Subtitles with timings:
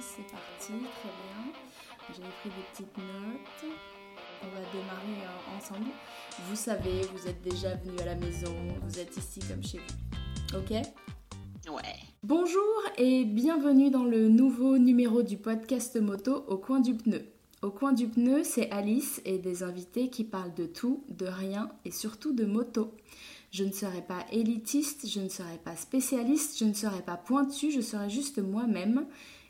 [0.00, 1.52] c'est parti, très bien.
[2.08, 3.72] J'ai pris des petites notes.
[4.42, 5.90] On va démarrer euh, ensemble.
[6.48, 10.58] Vous savez, vous êtes déjà venu à la maison, vous êtes ici comme chez vous.
[10.58, 10.70] Ok?
[10.70, 11.96] Ouais.
[12.22, 12.62] Bonjour
[12.96, 17.24] et bienvenue dans le nouveau numéro du podcast moto au coin du pneu.
[17.62, 21.70] Au coin du pneu, c'est Alice et des invités qui parlent de tout, de rien
[21.84, 22.94] et surtout de moto.
[23.50, 27.72] Je ne serai pas élitiste, je ne serai pas spécialiste, je ne serai pas pointu,
[27.72, 29.06] je serai juste moi-même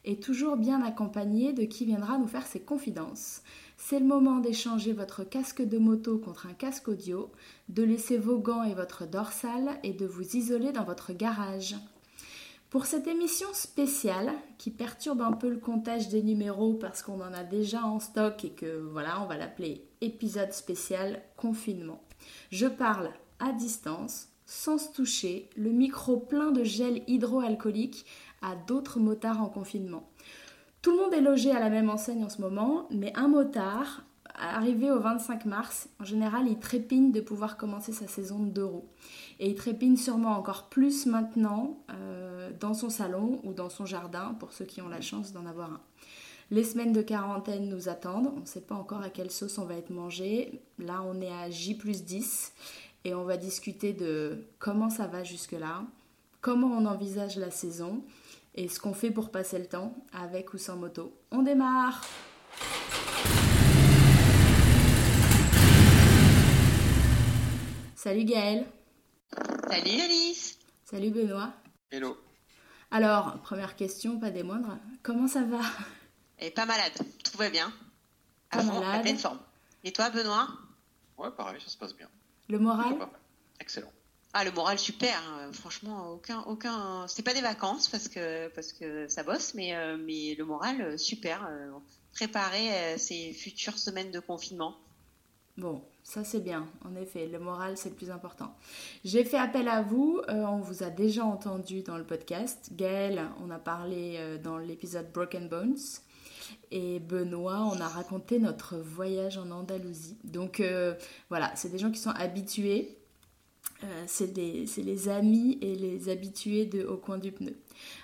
[0.07, 3.43] et toujours bien accompagnée de qui viendra nous faire ses confidences.
[3.77, 7.31] C'est le moment d'échanger votre casque de moto contre un casque audio,
[7.69, 11.77] de laisser vos gants et votre dorsale et de vous isoler dans votre garage.
[12.71, 17.33] Pour cette émission spéciale qui perturbe un peu le comptage des numéros parce qu'on en
[17.33, 22.03] a déjà en stock et que voilà, on va l'appeler épisode spécial confinement.
[22.51, 28.07] Je parle à distance, sans se toucher, le micro plein de gel hydroalcoolique
[28.55, 30.09] d'autres motards en confinement.
[30.83, 34.05] Tout le monde est logé à la même enseigne en ce moment, mais un motard,
[34.39, 38.65] arrivé au 25 mars, en général, il trépigne de pouvoir commencer sa saison de deux
[38.65, 38.89] roues.
[39.41, 44.37] Et il trépigne sûrement encore plus maintenant euh, dans son salon ou dans son jardin,
[44.39, 45.81] pour ceux qui ont la chance d'en avoir un.
[46.53, 48.33] Les semaines de quarantaine nous attendent.
[48.37, 50.63] On ne sait pas encore à quelle sauce on va être mangé.
[50.79, 52.53] Là, on est à J plus 10
[53.05, 55.83] et on va discuter de comment ça va jusque-là,
[56.41, 58.05] comment on envisage la saison
[58.57, 61.13] et ce qu'on fait pour passer le temps avec ou sans moto.
[61.31, 62.01] On démarre
[67.95, 68.67] Salut Gaëlle
[69.69, 71.53] Salut Alice Salut Benoît
[71.91, 72.17] Hello
[72.91, 75.61] Alors, première question, pas des moindres, comment ça va?
[76.39, 76.93] Et pas malade,
[77.25, 77.73] tout va bien.
[78.51, 79.01] Pas À fond, malade.
[79.01, 79.39] à pleine forme.
[79.85, 80.49] Et toi Benoît?
[81.19, 82.09] Ouais, pareil, ça se passe bien.
[82.49, 82.85] Le moral?
[82.87, 83.21] Plutôt pas mal.
[83.61, 83.93] Excellent.
[84.39, 85.51] Ah le moral super, hein.
[85.55, 89.97] franchement aucun aucun c'est pas des vacances parce que parce que ça bosse mais euh,
[89.97, 91.71] mais le moral euh, super euh,
[92.13, 94.77] préparer ces futures semaines de confinement.
[95.57, 98.55] Bon, ça c'est bien, en effet, le moral c'est le plus important.
[99.07, 102.69] J'ai fait appel à vous, on vous a déjà entendu dans le podcast.
[102.73, 105.79] Gaël, on a parlé dans l'épisode Broken Bones.
[106.71, 110.19] Et Benoît, on a raconté notre voyage en Andalousie.
[110.25, 110.63] Donc
[111.31, 112.99] voilà, c'est des gens qui sont habitués.
[113.85, 117.57] Euh, c'est les amis et les habitués de Au coin du pneu.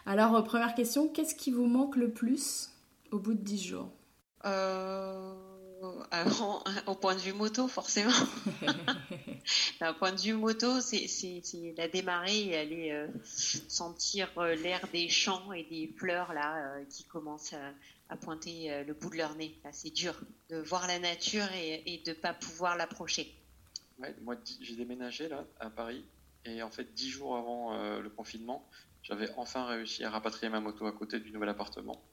[0.07, 2.71] Alors, euh, première question, qu'est-ce qui vous manque le plus
[3.11, 3.91] au bout de 10 jours?
[4.45, 5.33] Euh,
[6.11, 8.13] alors, au point de vue moto, forcément.
[9.81, 11.07] D'un point de vue moto, c'est
[11.77, 17.73] la démarrer et aller sentir l'air des champs et des fleurs là qui commencent à,
[18.11, 19.59] à pointer le bout de leur nez.
[19.73, 20.15] C'est dur
[20.51, 23.42] de voir la nature et, et de pas pouvoir l'approcher.
[24.03, 26.05] Ouais, moi, j'ai déménagé là à Paris
[26.45, 28.69] et en fait, dix jours avant euh, le confinement,
[29.03, 32.05] j'avais enfin réussi à rapatrier ma moto à côté du nouvel appartement.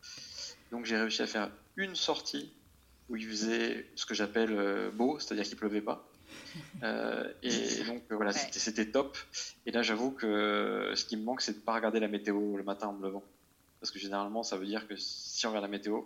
[0.72, 2.54] Donc, j'ai réussi à faire une sortie
[3.10, 6.06] où il faisait ce que j'appelle euh, beau, c'est-à-dire qu'il pleuvait pas.
[6.84, 8.38] Euh, et donc voilà, Ouais.
[8.52, 9.18] c'était- top.
[9.66, 12.64] Et là, j'avoue que ce qui me manque, c'est de pas regarder la météo le
[12.64, 13.24] matin en me levant,
[13.80, 16.04] parce que généralement, ça veut dire que si on regarde la météo,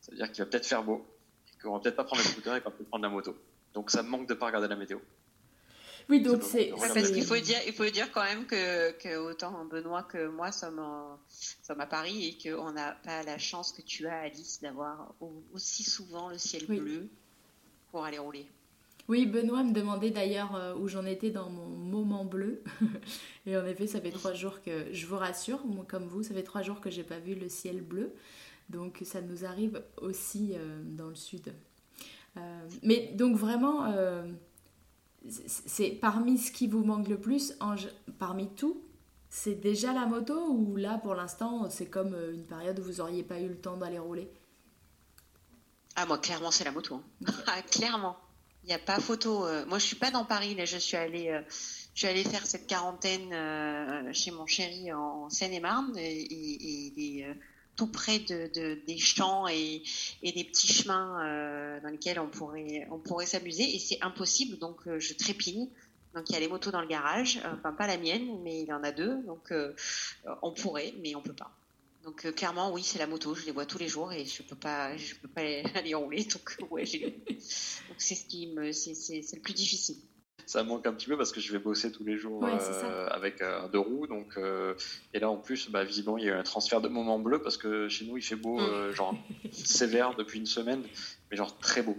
[0.00, 1.04] ça veut dire qu'il va peut-être faire beau,
[1.48, 3.36] et qu'on va peut-être pas prendre le scooter et qu'on va peut-être prendre la moto.
[3.76, 4.98] Donc ça me manque de pas regarder la météo.
[6.08, 6.70] Oui, donc c'est.
[6.78, 10.50] parce qu'il faut dire, il faut dire quand même que, que autant Benoît que moi
[10.50, 14.60] sommes, en- sommes à Paris et qu'on n'a pas la chance que tu as, Alice,
[14.62, 16.80] d'avoir au- aussi souvent le ciel Oui.
[16.80, 17.08] bleu
[17.90, 18.46] pour aller rouler.
[19.08, 22.62] Oui, Benoît me demandait d'ailleurs euh, où j'en étais dans mon moment bleu.
[23.46, 26.32] Et en effet, ça fait trois jours que, je vous rassure, moi comme vous, ça
[26.32, 28.14] fait trois jours que j'ai pas vu le ciel bleu.
[28.70, 31.52] Donc ça nous arrive aussi euh, dans le sud.
[32.36, 34.22] Euh, mais donc vraiment, euh,
[35.28, 37.74] c'est parmi ce qui vous manque le plus, en
[38.18, 38.82] parmi tout,
[39.28, 43.00] c'est déjà la moto ou là pour l'instant c'est comme euh, une période où vous
[43.00, 44.30] auriez pas eu le temps d'aller rouler?
[45.96, 46.96] Ah, moi, clairement, c'est la moto.
[46.96, 47.04] hein.
[47.46, 48.16] Ah, clairement.
[48.64, 49.46] Il n'y a pas photo.
[49.66, 50.54] Moi, je suis pas dans Paris.
[50.54, 51.40] Là, je suis allée, euh,
[51.94, 57.26] je suis allée faire cette quarantaine euh, chez mon chéri en Seine-et-Marne et, et-
[57.76, 59.82] tout près de, de- des champs et,
[60.22, 63.64] des petits chemins euh, dans lesquels on pourrait, on pourrait s'amuser.
[63.74, 65.68] Et c'est impossible, donc euh, je trépigne.
[66.14, 68.66] Donc il y a les motos dans le garage, enfin pas la mienne, mais il
[68.68, 69.22] y en a deux.
[69.24, 69.74] Donc euh,
[70.42, 71.52] on pourrait, mais on peut pas.
[72.04, 73.34] Donc clairement, oui, c'est la moto.
[73.34, 75.42] Je les vois tous les jours et je peux pas, je peux pas
[75.74, 76.24] aller rouler.
[76.24, 78.92] Donc ouais, donc c'est ce qui me, c'est
[79.34, 79.96] le plus difficile.
[80.48, 82.52] Ça me manque un petit peu parce que je vais bosser tous les jours Ouais,
[82.52, 84.06] euh, avec euh, un deux roues.
[84.06, 84.74] Donc, euh,
[85.12, 87.42] et là, en plus, bah, visiblement, il y a eu un transfert de moment bleu
[87.42, 88.60] parce que chez nous, il fait beau, Mm.
[88.60, 89.14] euh, genre
[89.50, 90.82] sévère depuis une semaine,
[91.30, 91.96] mais genre très beau.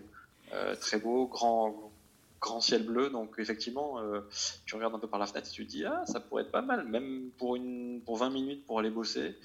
[0.54, 1.92] Euh, très beau, grand,
[2.40, 3.10] grand ciel bleu.
[3.10, 4.22] Donc, effectivement, euh,
[4.66, 6.52] tu regardes un peu par la fenêtre et tu te dis, ah, ça pourrait être
[6.52, 9.36] pas mal, même pour, une, pour 20 minutes pour aller bosser.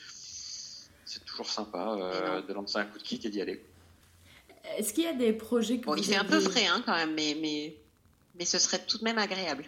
[1.04, 3.64] c'est toujours sympa de lancer un coup de kick et d'y aller.
[4.78, 6.94] Est-ce qu'il y a des projets que bon, il fait un peu frais hein, quand
[6.94, 7.76] même, mais, mais,
[8.38, 9.64] mais ce serait tout de même agréable.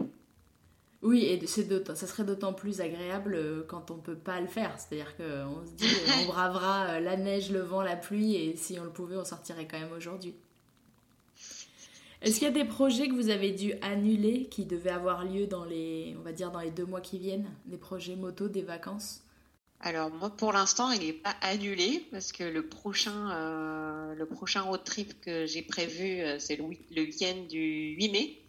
[1.04, 4.74] Oui, et ça serait d'autant plus agréable euh, quand on peut pas le faire.
[4.78, 8.56] C'est-à-dire qu'on se dit, euh, on bravera euh, la neige, le vent, la pluie, et
[8.56, 10.34] si on le pouvait, on sortirait quand même aujourd'hui.
[12.22, 15.46] Est-ce qu'il y a des projets que vous avez dû annuler qui devaient avoir lieu
[15.46, 17.50] dans les, on va dire, dans les deux mois qui viennent?
[17.66, 19.20] Des projets moto, des vacances?
[19.80, 24.82] Alors moi pour l'instant il n'est pas annulé parce que le prochain le prochain road
[24.82, 28.43] trip que j'ai prévu c'est le, le week-end du 8 mai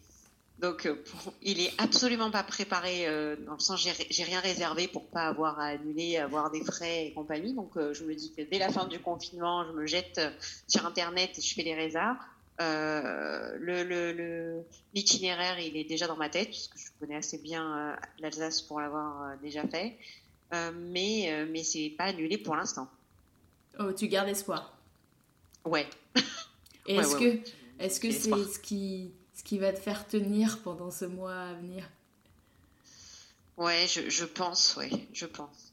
[0.58, 0.96] donc, euh,
[1.42, 5.60] il est absolument pas préparé euh, dans le sens j'ai rien réservé pour pas avoir
[5.60, 7.52] à annuler, avoir des frais et compagnie.
[7.52, 10.18] Donc, euh, je me dis que dès la fin du confinement, je me jette
[10.66, 12.16] sur Internet et je fais les résas.
[12.58, 14.64] le
[14.94, 19.36] l'itinéraire, il est déjà dans ma tête puisque je connais assez bien l'Alsace pour l'avoir
[19.42, 19.98] déjà fait.
[20.74, 22.88] mais mais c'est pas annulé pour l'instant.
[23.78, 24.74] Oh, tu gardes espoir.
[25.66, 25.86] Ouais.
[26.86, 27.40] est-ce que
[27.78, 29.12] est-ce que c'est ce qui
[29.46, 31.88] qui va te faire tenir pendant ce mois à venir
[33.56, 35.72] Ouais, je, pense, ouais, je pense.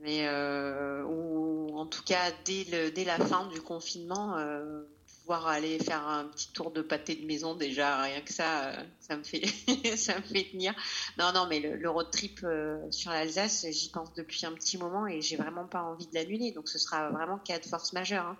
[0.00, 4.82] Mais euh, ou en tout cas dès, le, dès la fin du confinement, euh,
[5.18, 8.84] pouvoir aller faire un petit tour de pâté de maison déjà, rien que ça, euh,
[9.00, 9.44] ça me fait
[9.96, 10.72] ça me fait tenir.
[11.18, 12.46] Non, non, mais le, road trip
[12.90, 16.52] sur l'Alsace, j'y pense depuis un petit moment et j'ai vraiment pas envie de l'annuler.
[16.52, 18.26] Donc ce sera vraiment cas de force majeure.
[18.26, 18.38] Hein.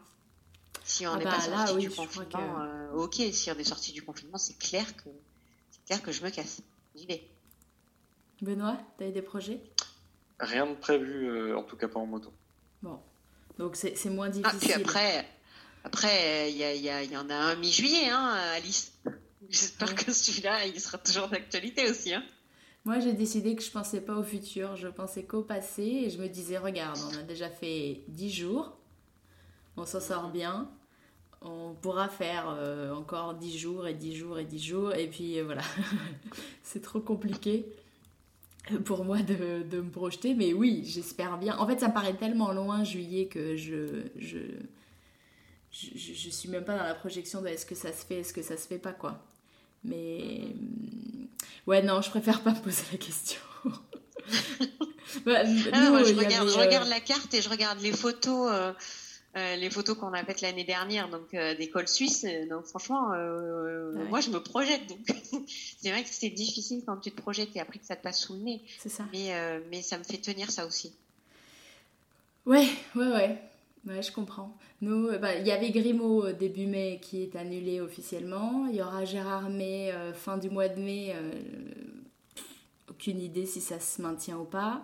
[0.90, 3.14] Si on n'est ah pas bah sorti du confinement, euh, ok.
[3.32, 5.08] Si on est sorti du confinement, c'est clair que
[5.70, 6.62] c'est clair que je me casse.
[6.96, 7.28] J'y vais.
[8.42, 9.60] Benoît, tu as des projets?
[10.40, 12.32] Rien de prévu, euh, en tout cas pas en moto.
[12.82, 12.98] Bon,
[13.56, 14.58] donc c'est moins difficile.
[14.60, 15.28] Ah, puis après,
[15.84, 18.92] après il y, y, y, en a un mi-juillet, hein, Alice.
[19.48, 22.12] J'espère que celui-là, il sera toujours d'actualité aussi.
[22.12, 22.24] Hein.
[22.84, 26.18] Moi, j'ai décidé que je pensais pas au futur, je pensais qu'au passé, et je
[26.18, 28.76] me disais, regarde, on a déjà fait 10 jours,
[29.76, 30.68] on s'en sort bien,
[31.42, 35.38] on pourra faire euh, encore 10 jours et 10 jours et 10 jours, et puis
[35.38, 35.62] euh, voilà,
[36.62, 37.66] c'est trop compliqué
[38.84, 41.56] pour moi de, de, me projeter, mais oui, j'espère bien.
[41.58, 44.38] En fait, ça me paraît tellement loin, juillet, que je, je,
[45.72, 48.32] je, je suis même pas dans la projection de est-ce que ça se fait, est-ce
[48.32, 49.18] que ça se fait pas, quoi.
[49.82, 50.54] Mais
[51.66, 53.40] ouais, non, je préfère pas me poser la question.
[55.24, 58.50] bah, ah, je, regarde, je, regarde, la carte et je regarde les photos.
[58.52, 58.72] Euh,
[59.34, 62.24] les photos qu'on a faites l'année dernière, donc euh, des cols suisses.
[62.24, 63.08] Euh, donc franchement,
[64.08, 64.86] moi je me projette.
[64.88, 64.98] Donc
[65.80, 68.20] c'est vrai que c'est difficile quand tu te projettes et après que ça te passe
[68.20, 68.62] sous le nez.
[68.78, 69.04] C'est ça.
[69.12, 69.32] Mais,
[69.70, 70.92] mais ça me fait tenir ça aussi.
[72.46, 72.66] Ouais,
[72.96, 73.38] ouais, ouais.
[73.86, 74.54] Ouais, je comprends.
[74.82, 78.66] Nous, bah, il y avait Grimaud début mai qui est annulé officiellement.
[78.66, 81.14] Il y aura Gérard May fin du mois de mai
[82.90, 84.82] aucune idée si ça se maintient ou pas.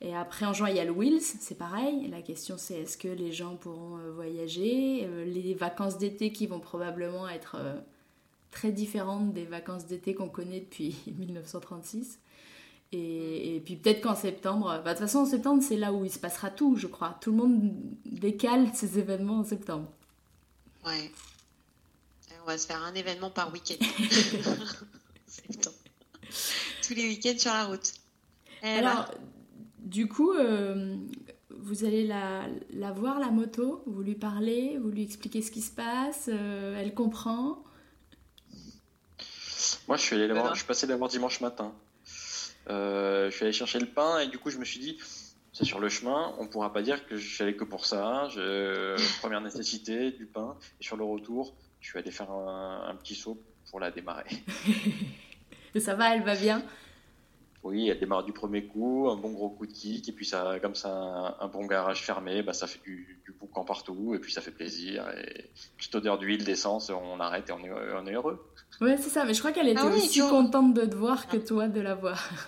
[0.00, 2.08] Et après, en juin, il y a le Wheels, c'est pareil.
[2.08, 5.04] La question, c'est est-ce que les gens pourront euh, voyager?
[5.04, 7.78] Euh, Les vacances d'été qui vont probablement être euh,
[8.50, 12.20] très différentes des vacances d'été qu'on connaît depuis 1936.
[12.90, 16.10] Et, puis peut-être qu'en septembre, bah, de toute façon en septembre c'est là où il
[16.10, 17.18] se passera tout, je crois.
[17.20, 17.70] Tout le monde
[18.06, 19.90] décale ces événements en septembre.
[20.86, 21.12] Ouais.
[22.42, 23.84] On va se faire un événement par week-end.
[26.88, 27.92] tous les week-ends sur la route.
[28.62, 29.10] Alors,
[29.78, 30.96] du coup, euh,
[31.50, 35.60] vous allez la, la, voir, la moto, vous lui parlez, vous lui expliquez ce qui
[35.60, 37.62] se passe, euh, elle comprend.
[39.86, 41.74] Moi, je suis, allé voir, je suis passé d'abord dimanche matin.
[42.70, 44.98] Euh, je suis allé chercher le pain et du coup, je me suis dit,
[45.52, 48.28] c'est sur le chemin, on pourra pas dire que je suis allé que pour ça.
[49.20, 50.56] première nécessité, du pain.
[50.80, 53.38] Et sur le retour, je suis allé faire un petit saut
[53.70, 54.24] pour la démarrer.
[55.80, 56.62] ça va, elle va bien
[57.62, 60.58] Oui, elle démarre du premier coup, un bon gros coup de kick, et puis ça,
[60.60, 64.32] comme ça, un, bon garage fermé, bah, ça fait du, du boucan partout, et puis
[64.32, 65.08] ça fait plaisir.
[65.16, 68.44] Et petite odeur d'huile, d'essence, on arrête et on est, on est heureux.
[68.80, 71.36] Ouais, c'est ça, mais je crois qu'elle était ah aussi contente de te voir que
[71.36, 72.28] toi de la voir.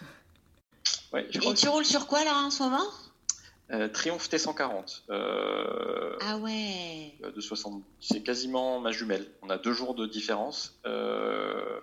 [1.12, 2.86] Ouais, je et tu roules sur quoi là en ce moment?
[3.72, 5.02] Euh, Triomphe T140.
[5.10, 7.14] Euh, ah ouais.
[7.34, 7.82] De 60.
[8.00, 9.26] C'est quasiment ma jumelle.
[9.42, 10.78] On a deux jours de différence.
[10.86, 11.80] Euh,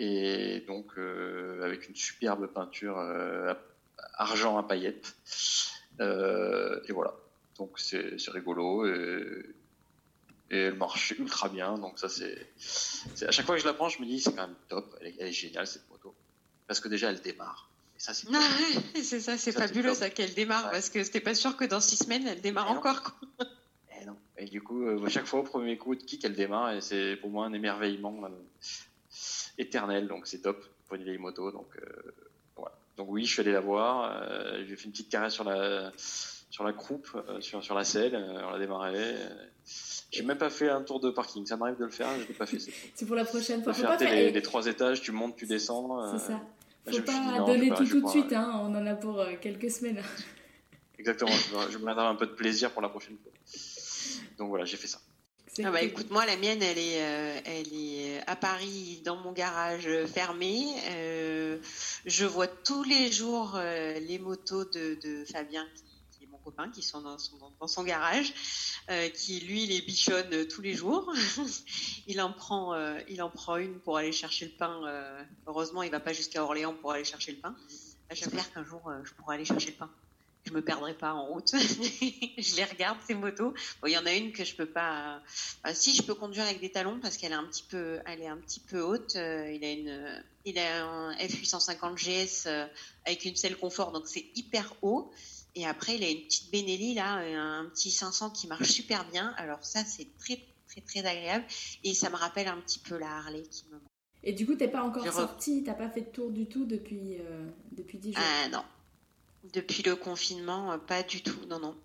[0.00, 3.52] et donc euh, avec une superbe peinture euh,
[4.14, 5.14] argent à paillettes.
[6.00, 7.14] Euh, et voilà,
[7.58, 9.44] donc c'est rigolo et,
[10.48, 11.76] elle marche ultra bien.
[11.76, 12.48] Donc ça c'est,
[13.26, 15.14] à chaque fois que je la prends, je me dis c'est quand même top, elle
[15.18, 16.14] est, géniale cette moto
[16.66, 17.68] parce que déjà elle démarre.
[17.98, 18.26] ça, c'est
[19.02, 21.96] c'est ça, c'est fabuleux ça qu'elle démarre parce que c'était pas sûr que dans six
[21.96, 23.20] semaines elle démarre encore.
[24.00, 24.16] Et, non.
[24.38, 27.16] et du coup, à chaque fois au premier coup de kick elle démarre et c'est
[27.16, 28.18] pour moi un émerveillement
[29.60, 31.50] éternel, donc c'est top pour une vieille moto.
[31.52, 32.12] Donc, euh,
[32.56, 32.72] voilà.
[32.96, 34.10] donc oui, je suis allé la voir.
[34.22, 38.16] Euh, j'ai fait une petite caresse sur la sur la croupe, sur, sur la selle,
[38.16, 39.14] on l'a démarré.
[40.10, 41.46] J'ai même pas fait un tour de parking.
[41.46, 42.58] Ça m'arrive de le faire, je l'ai pas fait.
[42.92, 43.72] C'est pour la prochaine fois.
[43.72, 46.18] Faut faire les, les, trois étages, tu montes, tu descends.
[46.18, 46.40] C'est ça.
[46.90, 48.50] Faut pas donner tout tout de suite, hein.
[48.64, 50.02] on en a pour quelques semaines.
[50.98, 51.30] Exactement,
[51.70, 53.32] je me donnerai un peu de plaisir pour la prochaine fois.
[54.36, 55.00] Donc voilà, j'ai fait ça.
[55.58, 59.32] Ah bah écoute, moi la mienne, elle est, euh, elle est à Paris dans mon
[59.32, 60.64] garage fermé.
[60.90, 61.58] Euh,
[62.06, 65.66] je vois tous les jours euh, les motos de, de Fabien,
[66.12, 68.32] qui, est mon copain, qui sont dans son, dans son garage,
[69.14, 71.12] qui lui les bichonne tous les jours.
[72.06, 72.76] il en prend,
[73.08, 74.80] il en prend une pour aller chercher le pain.
[75.48, 77.56] heureusement, il va pas jusqu'à Orléans pour aller chercher le pain.
[78.12, 79.90] J'espère qu'un jour je pourrai aller chercher le pain
[80.44, 81.50] je me perdrai pas en route.
[81.54, 83.54] je les regarde ces motos.
[83.86, 85.20] il y en a une que je peux pas.
[85.72, 88.28] si je peux conduire avec des talons parce qu'elle est un petit peu, elle est
[88.28, 89.16] un petit peu haute.
[89.16, 92.66] Euh, il a une, il a un F850 GS euh,
[93.06, 95.10] avec une selle confort, donc c'est hyper haut.
[95.54, 99.34] Et après, il a une petite Benelli là, un petit 500 qui marche super bien.
[99.36, 101.44] Alors ça, c'est très très très agréable
[101.82, 103.80] et ça me rappelle un petit peu la Harley qui me.
[104.22, 107.16] Et du coup, t'es pas encore sorti, t'as pas fait de tour du tout depuis
[107.18, 108.22] euh, depuis 10 jours?
[108.24, 108.62] Ah non,
[109.44, 111.44] depuis le confinement, euh, pas du tout.
[111.48, 111.76] Non, non.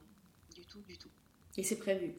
[0.53, 1.09] Du tout, du tout.
[1.57, 2.15] Et c'est prévu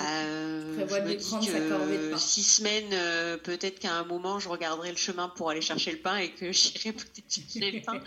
[0.00, 4.96] euh, je me dis que six semaines, euh, peut-être qu'à un moment, je regarderai le
[4.96, 8.00] chemin pour aller chercher le pain et que j'irai peut-être chercher le pain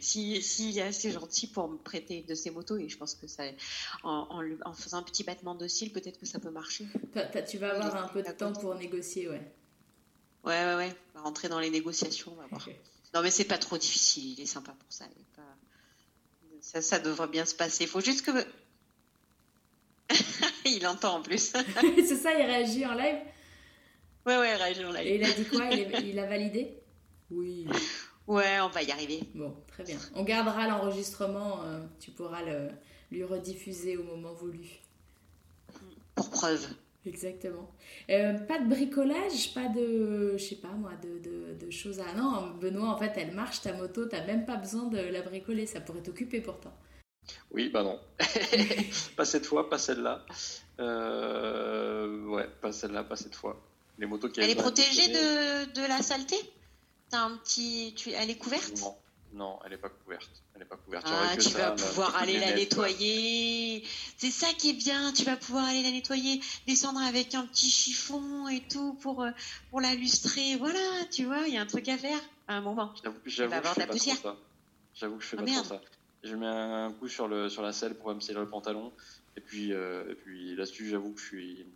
[0.00, 2.78] s'il si est assez gentil pour me prêter de ses motos.
[2.78, 3.42] Et je pense que ça,
[4.04, 6.86] en, en, faisant un petit battement de cils, peut-être que ça peut marcher.
[7.46, 9.42] tu vas avoir un peu de temps pour négocier, ouais.
[10.44, 10.96] Ouais, ouais, ouais.
[11.14, 12.66] On va rentrer dans les négociations, on va voir.
[13.14, 14.32] Non, mais c'est pas trop difficile.
[14.32, 15.04] Il est sympa pour ça.
[16.60, 17.84] ça, ça, devrait bien se passer.
[17.84, 18.32] Il faut juste que.
[20.64, 21.52] il entend en plus.
[21.80, 23.20] c'est ça, il réagit en live?
[24.26, 25.06] Ouais, ouais, il réagit en live.
[25.06, 25.70] Et il a dit quoi?
[26.00, 26.76] Il, a validé?
[27.30, 27.66] Oui.
[28.26, 29.20] Ouais, on va y arriver.
[29.34, 29.98] Bon, très bien.
[30.14, 31.62] On gardera l'enregistrement.
[31.62, 32.70] Euh, tu pourras le,
[33.12, 34.66] lui rediffuser au moment voulu.
[36.14, 36.66] Pour preuve.
[37.06, 37.70] Exactement.
[38.10, 42.14] Euh, pas de bricolage, pas de, je sais pas moi, de, de, choses à...
[42.14, 45.66] Non, Benoît, en fait, elle marche ta moto, t'as même pas besoin de la bricoler,
[45.66, 46.72] ça pourrait t'occuper pourtant.
[47.50, 48.00] Oui, bah non.
[49.16, 50.24] pas cette fois, pas celle-là.
[50.80, 53.60] Euh, ouais, pas celle-là, pas cette fois.
[53.98, 56.36] Les motos qui Elle est protégée de, de la saleté?
[57.10, 57.94] T'as un petit...
[57.96, 58.10] Tu...
[58.12, 58.80] Elle est couverte?
[58.80, 58.96] Non,
[59.34, 60.30] non, elle n'est pas couverte.
[60.54, 61.06] Elle est pas couverte.
[61.08, 63.82] Ah, tu vas pouvoir aller la nettoyer.
[64.16, 65.12] C'est ça qui est bien.
[65.12, 69.30] Tu vas pouvoir aller la nettoyer, descendre avec un petit chiffon et tout pour euh,
[69.70, 70.56] pour la lustrer.
[70.56, 70.78] Voilà,
[71.10, 72.94] tu vois, il y a un truc à faire à un moment.
[73.02, 74.36] J'avoue que je fais pas trop ça.
[74.94, 75.80] J'avoue que je fais pas trop ça.
[76.22, 78.92] Je mets un coup sur le sur la selle pour me sceller le pantalon
[79.36, 81.66] et puis euh, et puis là-dessus, j'avoue que je suis.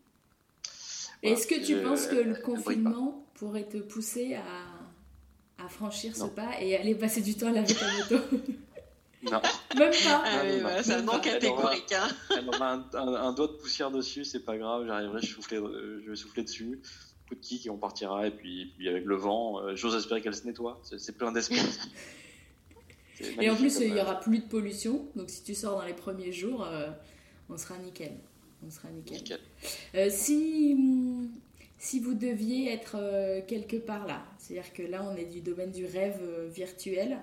[1.24, 4.77] Est-ce que tu penses que le confinement pourrait te pousser à
[5.68, 8.24] à franchir ce pas et aller passer du temps à laver ta moto
[9.22, 9.42] Non.
[9.76, 10.22] Même pas.
[10.24, 11.92] Ah, c'est un non catégorique.
[11.92, 12.08] Hein.
[12.30, 15.34] Elle aura un, un, doigt de poussière dessus, c'est pas grave, j'arriverai, je,
[16.04, 16.80] je vais souffler dessus.
[17.28, 18.28] Coup de kick et on partira.
[18.28, 20.80] Et puis, puis avec le vent, euh, j'ose espérer qu'elle se nettoie.
[20.96, 21.64] C'est plein d'espoir.
[23.40, 25.08] et en plus, il n'y aura plus de pollution.
[25.16, 26.88] Donc si tu sors dans les premiers jours, euh,
[27.50, 28.12] on sera nickel.
[28.64, 29.18] On sera nickel.
[29.18, 29.40] nickel.
[29.96, 30.76] Euh, si
[31.78, 35.70] si vous deviez être euh, quelque part là, c'est-à-dire que là on est du domaine
[35.70, 37.18] du rêve euh, virtuel,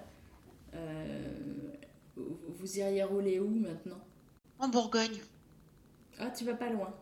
[0.73, 1.29] euh,
[2.15, 3.99] vous iriez rouler où maintenant?
[4.59, 5.19] En Bourgogne.
[6.17, 6.95] Ah, tu vas pas loin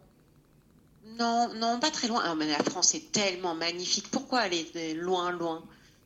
[1.05, 2.21] Non, non, pas très loin.
[2.25, 4.09] Ah, mais la France est tellement magnifique.
[4.09, 5.63] Pourquoi aller loin, loin?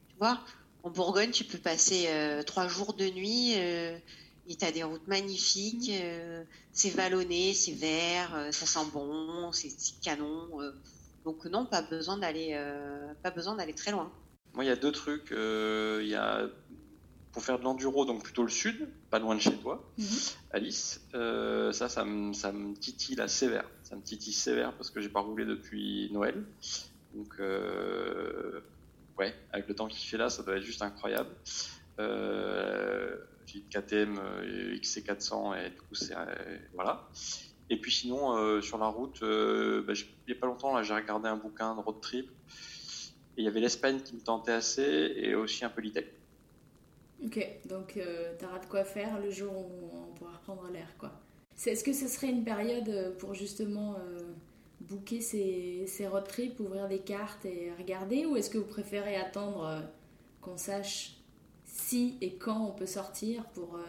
[0.09, 0.41] Tu vois,
[0.83, 2.09] en Bourgogne, tu peux passer
[2.45, 5.89] trois jours de nuit et tu as des routes magnifiques.
[6.73, 10.49] c'est vallonné, c'est vert, ça sent bon, c'est canon.
[11.27, 14.09] Donc non, pas besoin d'aller, euh, pas besoin d'aller très loin.
[14.53, 15.33] Moi, il y a deux trucs.
[15.33, 16.47] Euh, il y a
[17.33, 20.07] pour faire de l'enduro, donc plutôt le sud, pas loin de chez toi, mhm.
[20.51, 21.01] Alice.
[21.15, 23.69] Euh, ça, ça me, ça me titille la sévère.
[23.83, 26.45] Ça me titille sévère parce que j'ai pas roulé depuis Noël.
[27.13, 27.37] Donc
[29.19, 31.29] ouais, avec le temps qu'il fait là, ça doit être juste incroyable.
[31.99, 34.17] j'ai une KTM
[34.81, 36.15] XC400 et du coup c'est
[36.73, 37.09] voilà.
[37.69, 40.93] Et puis sinon, euh, sur la route, euh, bah, il n'y a pas longtemps, j'ai
[40.93, 42.29] regardé un bouquin de road trip.
[43.35, 46.07] Il y avait l'Espagne qui me tentait assez et aussi un peu l'Italie.
[47.23, 50.87] Ok, donc euh, tu auras de quoi faire le jour où on pourra reprendre l'air.
[51.65, 53.97] Est-ce que ce serait une période pour justement
[54.81, 59.15] booker ces, ces, road trips, ouvrir des cartes et regarder Ou est-ce que vous préférez
[59.15, 59.83] attendre
[60.39, 61.17] qu'on sache
[61.65, 63.79] si et quand on peut sortir pour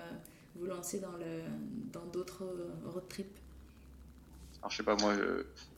[0.57, 2.45] vous lancer dans d'autres
[2.83, 3.39] dans road trips?
[4.61, 5.15] Alors, je sais pas, moi,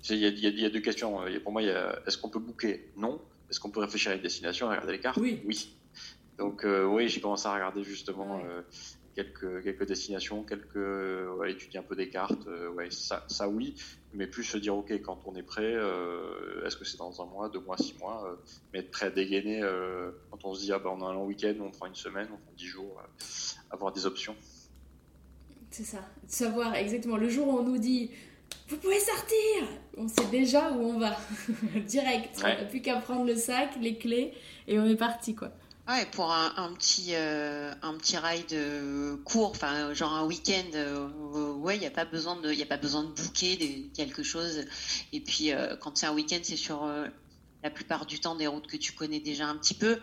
[0.08, 1.20] il y, a deux questions.
[1.42, 2.90] Pour moi, est-ce qu'on peut booker?
[2.96, 3.20] Non.
[3.50, 5.18] Est-ce qu'on peut réfléchir à une destination, regarder les cartes?
[5.18, 5.42] Oui.
[5.44, 5.76] Oui.
[6.38, 8.62] Donc, euh, oui, j'ai commencé à regarder justement euh,
[9.14, 10.78] quelques, quelques destinations, quelques,
[11.46, 13.75] étudier un peu des cartes, ouais, ça, ça oui,
[14.14, 15.75] mais plus se dire, ok, quand on est prêt,
[16.64, 18.38] est-ce que c'est dans un mois, deux mois, six mois,
[18.72, 19.60] mais être prêt à dégainer
[20.30, 22.28] quand on se dit, ah ben on a un long week-end, on prend une semaine,
[22.32, 23.02] on prend dix jours,
[23.70, 24.37] avoir des options.
[25.70, 28.10] C'est ça, savoir exactement le jour où on nous dit
[28.69, 31.16] vous pouvez sortir On sait déjà où on va,
[31.87, 32.37] direct.
[32.38, 34.33] On n'a plus qu'à prendre le sac, les clés,
[34.69, 35.50] et on est parti, quoi.
[35.90, 41.52] Ouais, pour un, petit euh, un petit ride euh, court, enfin genre un week-end, euh,
[41.54, 44.66] ouais, il n'y a pas besoin de il a pas besoin de booker quelque chose.
[45.12, 46.88] Et puis quand c'est un week-end, c'est sur
[47.64, 49.99] la plupart du temps des routes que tu connais déjà un petit peu.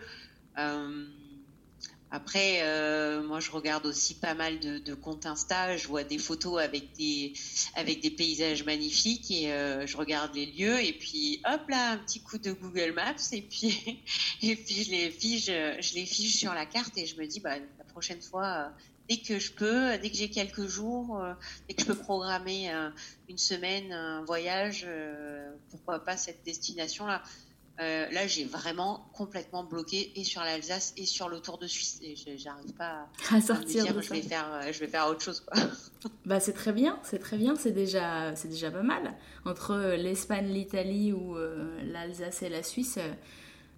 [2.10, 5.76] Après, euh, moi, je regarde aussi pas mal de, comptes Insta.
[5.76, 7.34] Je vois des photos avec des
[7.76, 11.98] avec des paysages magnifiques et euh, je regarde les lieux et puis hop là, un
[11.98, 14.02] petit coup de Google Maps et puis
[14.42, 17.42] et puis je les fiche, je les fiche sur la carte et je me dis
[17.42, 18.70] bah la prochaine fois, euh,
[19.10, 21.22] dès que je peux, dès que j'ai quelques jours,
[21.68, 22.70] dès que je peux programmer
[23.28, 24.88] une semaine, un voyage,
[25.70, 27.22] pourquoi pas cette destination là.
[27.80, 32.00] Euh, là, j'ai vraiment complètement bloqué et sur l'Alsace et sur le Tour de Suisse.
[32.02, 33.84] Et j'arrive pas à, sortir.
[33.84, 35.46] dire, je vais faire, euh, je vais faire autre chose.
[36.26, 39.14] bah, c'est très bien, c'est très bien, c'est déjà, c'est déjà pas mal.
[39.46, 41.36] Entre euh, l'Espagne, l'Italie ou
[41.84, 42.98] l'Alsace et la Suisse,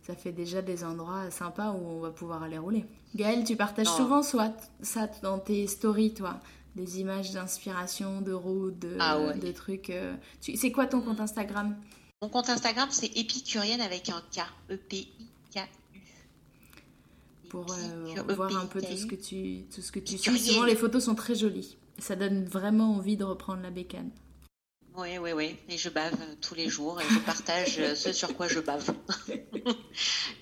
[0.01, 2.85] ça fait déjà des endroits sympas où on va pouvoir aller rouler.
[3.15, 6.39] Gaëlle, tu partages souvent soit ça dans tes stories, toi
[6.75, 9.91] des images d'inspiration, de routes, de, ah de trucs.
[10.39, 11.75] C'est quoi ton compte Instagram?
[12.21, 14.41] Mon compte Instagram, c'est épicurienne avec un K.
[14.71, 15.99] E-P-I-K-U.
[17.49, 20.39] Pour euh, voir un peu tout ce que tu, tout ce que tu suis.
[20.39, 21.77] Souvent, les photos sont très jolies.
[21.97, 24.11] Ça donne vraiment envie de reprendre la bécane.
[24.95, 25.55] Oui, oui, oui.
[25.69, 28.93] Et je bave tous les jours et je partage euh, ce sur quoi je bave.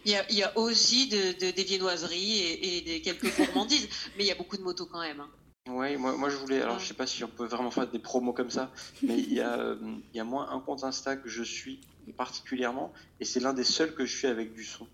[0.05, 4.35] il, y a, aussi de, des viennoiseries et, des quelques gourmandises, mais il y a
[4.35, 5.19] beaucoup de motos quand même.
[5.19, 5.29] Hein.
[5.69, 7.99] Oui, moi, moi je voulais, alors je sais pas si on peut vraiment faire des
[7.99, 8.71] promos comme ça,
[9.01, 11.81] mais il y a, euh, il y a moi un compte Insta que je suis
[12.15, 14.87] particulièrement, et c'est l'un des seuls que je suis avec du son,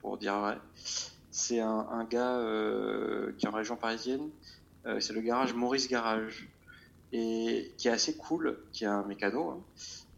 [0.00, 0.58] pour dire vrai.
[1.30, 4.30] C'est un, un, gars euh, qui est en région parisienne,
[4.86, 6.48] euh, c'est le garage Maurice Garage,
[7.12, 9.64] et qui est assez cool, qui a un mécano,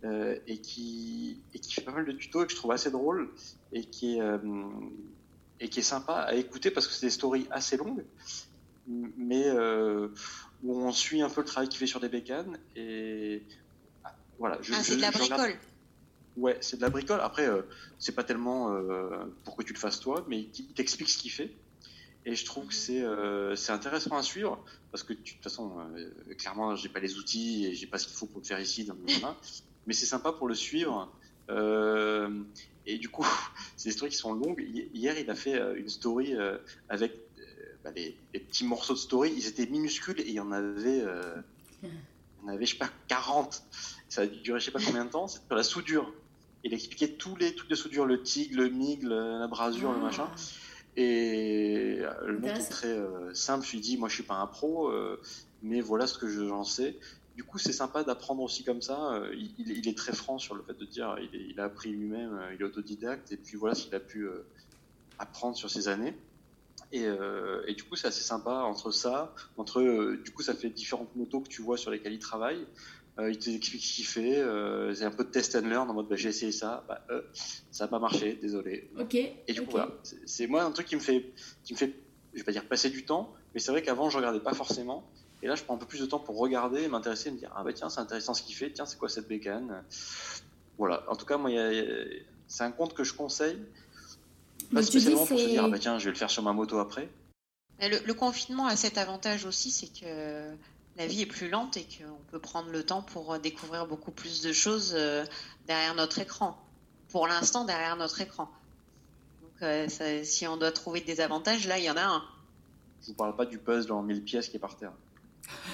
[0.04, 2.90] hein, et, qui, et qui fait pas mal de tutos et que je trouve assez
[2.90, 3.30] drôle,
[3.72, 4.22] et qui est,
[5.58, 8.04] et qui est sympa à écouter parce que c'est des stories assez longues
[8.88, 10.08] mais euh,
[10.62, 12.58] où on suit un peu le travail qu'il fait sur des bécanes.
[12.74, 13.42] Et
[14.38, 14.58] voilà.
[14.62, 15.54] Je, ah, c'est de la bricole.
[16.36, 17.20] Ouais, c'est de la bricole.
[17.20, 17.62] Après, euh,
[17.98, 19.08] c'est pas tellement euh,
[19.44, 21.50] pour que tu le fasses toi, mais il t'explique ce qu'il fait.
[22.24, 23.54] Et je trouve que mhm.
[23.54, 25.76] c'est c'est intéressant à suivre parce que de toute façon,
[26.36, 28.84] clairement, j'ai pas les outils et j'ai pas ce qu'il faut pour le faire ici
[28.84, 28.96] dans
[29.86, 31.08] mais c'est sympa pour le suivre.
[31.48, 33.24] et du coup,
[33.76, 34.60] c'est des stories qui sont longues.
[34.92, 36.34] Hier, il a fait une story
[36.88, 37.12] avec
[37.86, 41.36] bah, les, petits morceaux de story, ils étaient minuscules et il y en avait, euh,
[42.42, 43.62] on avait je sais pas, 40.
[44.08, 45.28] Ça a duré je sais pas combien de temps.
[45.28, 46.12] C'était pour la soudure.
[46.64, 50.04] Il expliquait tous les trucs de soudure, le TIG, le MIG, la brasure, le ah.
[50.04, 50.28] machin.
[50.96, 53.64] Et euh, le mec est très euh, simple.
[53.64, 54.90] Je lui dis, moi je suis pas un pro,
[55.62, 56.98] mais voilà ce que j'en sais.
[57.36, 59.20] Du coup, c'est sympa d'apprendre aussi comme ça.
[59.32, 62.60] Il, est très franc sur le fait de dire, il, il a appris lui-même, il
[62.60, 64.26] est autodidacte, et puis voilà ce qu'il a pu
[65.18, 66.16] apprendre sur ces années.
[66.94, 70.70] Euh, et, du coup, c'est assez sympa entre ça, entre euh, du coup, ça fait
[70.70, 72.66] différentes motos que tu vois sur lesquelles il travaille.
[73.18, 74.44] Euh, il t'explique ce qu'il fait.
[74.94, 77.02] c'est un peu de test and learn en mode bah, j'ai essayé ça, bah,
[77.70, 78.90] ça n'a pas marché, désolé.
[78.98, 79.14] Ok.
[79.14, 79.88] Et du coup, voilà,
[80.26, 81.32] c'est moi un truc qui me fait,
[81.64, 81.94] qui me fait,
[82.34, 85.10] je vais pas dire passer du temps, mais c'est vrai qu'avant je regardais pas forcément.
[85.42, 87.64] Et là, je prends un peu plus de temps pour regarder, m'intéresser, me dire ah
[87.64, 88.70] bah tiens, c'est intéressant ce qu'il fait.
[88.70, 89.82] Tiens, c'est quoi cette bécane?
[90.76, 91.04] Voilà.
[91.08, 91.50] En tout cas, moi,
[92.48, 93.58] c'est un compte que je conseille
[94.66, 96.78] pas spécialement pour se dire, ah bah tiens, je vais le faire sur ma moto
[96.78, 97.08] après.
[97.80, 100.54] Le, confinement a cet avantage aussi, c'est que
[100.96, 104.40] la vie est plus lente et qu'on peut prendre le temps pour découvrir beaucoup plus
[104.40, 105.24] de choses euh,
[105.66, 106.56] derrière notre écran.
[107.10, 108.50] Pour l'instant, derrière notre écran.
[109.42, 109.86] Donc, euh,
[110.24, 112.24] si on doit trouver des avantages, là, il y en a un.
[113.02, 114.92] Je vous parle pas du puzzle en 1000 pièces qui est par terre.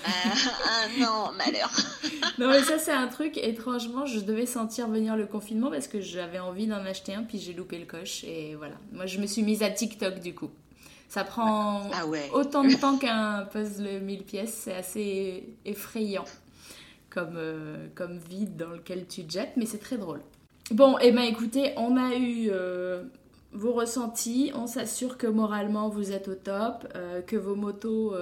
[0.05, 0.33] Ah,
[0.65, 1.71] ah non, malheur.
[2.39, 6.01] non mais ça c'est un truc, étrangement, je devais sentir venir le confinement parce que
[6.01, 8.25] j'avais envie d'en acheter un, puis j'ai loupé le coche.
[8.25, 10.51] Et voilà, moi je me suis mise à TikTok du coup.
[11.09, 16.25] Ça prend ah autant de temps qu'un puzzle 1000 pièces, c'est assez effrayant
[17.11, 20.21] comme, euh, comme vide dans lequel tu te jettes, mais c'est très drôle.
[20.71, 23.03] Bon, et eh ben écoutez, on a eu euh,
[23.53, 28.15] vos ressentis, on s'assure que moralement vous êtes au top, euh, que vos motos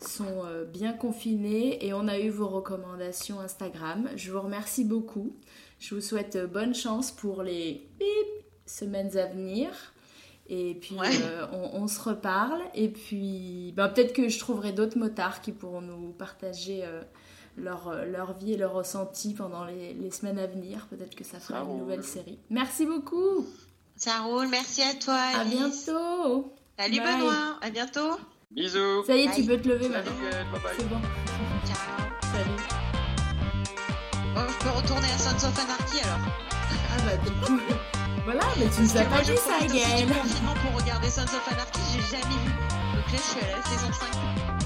[0.00, 4.08] sont euh, bien confinés et on a eu vos recommandations Instagram.
[4.16, 5.36] Je vous remercie beaucoup.
[5.78, 7.88] Je vous souhaite euh, bonne chance pour les
[8.66, 9.70] semaines à venir.
[10.50, 10.96] Et puis
[11.52, 12.62] on, se reparle.
[12.74, 16.84] Et puis ben, peut-être que je trouverai d'autres motards qui pourront nous partager
[17.58, 20.86] leur, leur vie et leur ressenti pendant les, les semaines à venir.
[20.88, 22.38] Peut-être que ça fera une nouvelle série.
[22.48, 23.46] Merci beaucoup.
[23.96, 25.20] Ça roule, merci à toi.
[25.34, 26.54] À bientôt.
[26.78, 28.16] Salut Benoît, à bientôt.
[28.50, 29.04] Bisous.
[29.06, 30.12] Ça y est, tu peux te lever maintenant.
[30.76, 31.00] C'est bon.
[31.66, 32.08] Ciao.
[32.32, 32.64] Salut.
[34.34, 36.18] Oh, je peux retourner à Sons of Anarchy alors.
[36.50, 37.60] Ah bah du coup.
[38.24, 40.08] voilà, mais tu nous as pas dit ça, Gaël.
[40.08, 42.50] confinement pour regarder Sons of Anarchy, j'ai jamais vu.
[42.94, 44.57] Donc là, je suis à la saison 5.